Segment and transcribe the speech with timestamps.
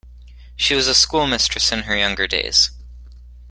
[0.55, 2.71] She was a schoolmistress in her younger days.